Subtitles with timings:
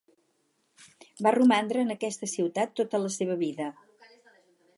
[1.27, 3.71] Va romandre en aquesta ciutat tota la seva vida.